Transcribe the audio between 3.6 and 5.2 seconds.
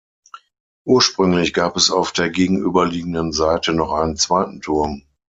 noch einen zweiten Turm.